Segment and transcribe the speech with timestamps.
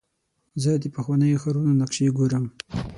[0.63, 2.45] زه د پخوانیو ښارونو نقشې ګورم.